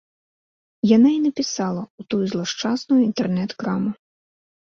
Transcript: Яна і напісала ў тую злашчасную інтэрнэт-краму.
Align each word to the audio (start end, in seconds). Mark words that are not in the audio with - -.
Яна 0.91 1.09
і 1.15 1.17
напісала 1.25 1.83
ў 1.99 2.01
тую 2.13 2.25
злашчасную 2.33 2.99
інтэрнэт-краму. 3.09 3.91